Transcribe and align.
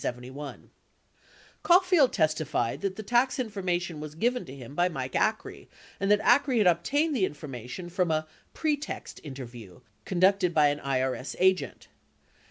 46 0.01 0.35
Caulfield 1.61 2.11
testified 2.11 2.81
that 2.81 2.95
the 2.95 3.03
tax 3.03 3.37
information 3.37 3.99
was 3.99 4.15
given 4.15 4.45
to 4.45 4.55
him 4.55 4.73
by 4.73 4.89
Mike 4.89 5.13
Acree, 5.13 5.67
and 5.99 6.09
that 6.09 6.19
Acree 6.21 6.57
had 6.57 6.65
obtained 6.65 7.15
the 7.15 7.23
information 7.25 7.87
from 7.87 8.09
a 8.09 8.25
"pretext 8.55 9.21
interview" 9.23 9.81
conducted 10.03 10.55
by 10.55 10.69
an 10.69 10.79
IRS 10.79 11.35
agent. 11.37 11.87